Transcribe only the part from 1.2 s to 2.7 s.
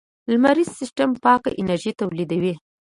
پاک انرژي تولیدوي.